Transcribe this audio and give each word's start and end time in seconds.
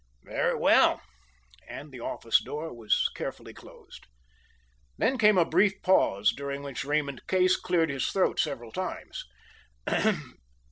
"Very 0.23 0.57
well," 0.57 0.99
and 1.67 1.91
the 1.91 1.99
office 1.99 2.41
door 2.43 2.73
was 2.73 3.07
carefully 3.15 3.53
closed. 3.53 4.07
Then 4.97 5.19
came 5.19 5.37
a 5.37 5.45
brief 5.45 5.79
pause, 5.83 6.31
during 6.35 6.63
which 6.63 6.83
Raymond 6.83 7.27
Case 7.27 7.55
cleared 7.55 7.91
his 7.91 8.07
throat 8.07 8.39
several 8.39 8.71
times. 8.71 9.23